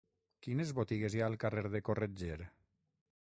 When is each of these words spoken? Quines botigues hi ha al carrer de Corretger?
Quines 0.45 0.71
botigues 0.79 1.17
hi 1.17 1.21
ha 1.23 1.27
al 1.33 1.37
carrer 1.45 1.65
de 1.75 1.81
Corretger? 1.91 2.39